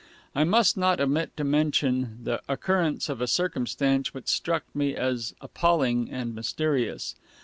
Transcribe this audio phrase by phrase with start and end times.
[0.33, 5.35] I must not omit to mention the occurrence of a circumstance which struck me as
[5.41, 7.13] appalling and mysterious.